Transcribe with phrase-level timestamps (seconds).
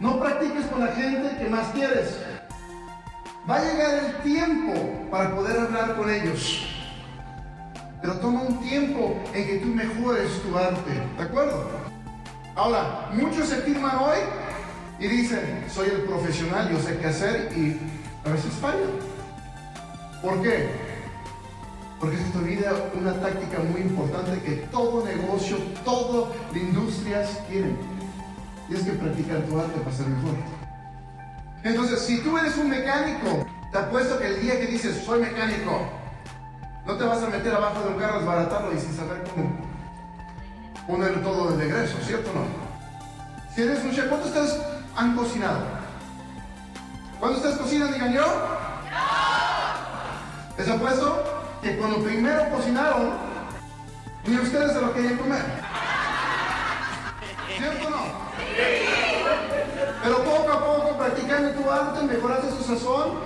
[0.00, 2.18] No practiques con la gente que más quieres.
[3.50, 4.74] Va a llegar el tiempo
[5.10, 6.68] para poder hablar con ellos.
[8.00, 10.92] Pero toma un tiempo en que tú mejores tu arte.
[11.16, 11.68] ¿De acuerdo?
[12.54, 14.18] Ahora, muchos se firman hoy
[15.00, 17.76] y dicen, soy el profesional, yo sé qué hacer y
[18.24, 18.90] a veces fallan.
[20.22, 20.70] ¿Por qué?
[21.98, 27.97] Porque se te olvida una táctica muy importante que todo negocio, todas las industrias quieren.
[28.68, 30.34] Y es que practicar tu arte para ser mejor.
[31.62, 35.88] Entonces, si tú eres un mecánico, te apuesto que el día que dices, soy mecánico,
[36.86, 39.50] no te vas a meter abajo de un carro, desbaratarlo y sin saber cómo
[40.86, 42.46] poner todo de regreso, ¿cierto o no?
[43.54, 44.58] Si eres un chef, ¿cuántos ustedes
[44.96, 45.60] han cocinado?
[47.20, 47.92] ¿Cuántos ustedes cocinan?
[47.92, 48.24] Digan yo.
[50.56, 51.24] Les apuesto
[51.62, 53.10] que cuando primero cocinaron,
[54.26, 55.42] ni ustedes se lo querían comer.
[61.38, 63.18] Practicando tu arte, mejoraste su sazón.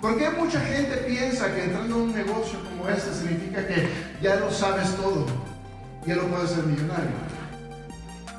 [0.00, 3.88] ¿Por qué mucha gente piensa que entrando en un negocio como este significa que
[4.22, 5.26] ya lo sabes todo?
[6.06, 7.10] Ya lo puedes ser millonario.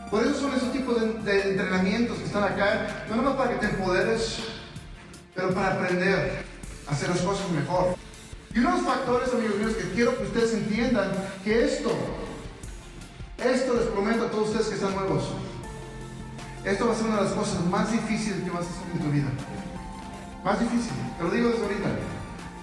[0.09, 3.65] Por eso son esos tipos de, de entrenamientos que están acá, no nomás para que
[3.65, 4.39] te empoderes,
[5.35, 6.43] pero para aprender
[6.87, 7.95] a hacer las cosas mejor.
[8.53, 11.11] Y unos factores, amigos míos, que quiero que ustedes entiendan
[11.43, 11.91] que esto,
[13.37, 15.29] esto les prometo a todos ustedes que están nuevos,
[16.63, 18.99] esto va a ser una de las cosas más difíciles que vas a hacer en
[18.99, 19.29] tu vida.
[20.43, 21.89] Más difícil, te lo digo desde ahorita.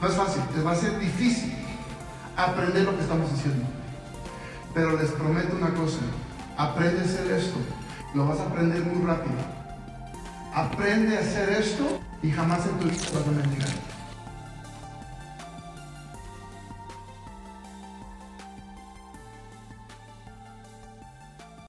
[0.01, 1.53] No es fácil, te va a ser difícil
[2.37, 3.65] aprender lo que estamos haciendo.
[4.73, 5.99] Pero les prometo una cosa,
[6.57, 7.57] aprende a hacer esto,
[8.15, 9.37] lo vas a aprender muy rápido.
[10.55, 13.88] Aprende a hacer esto y jamás en tu vida vas a mendigar.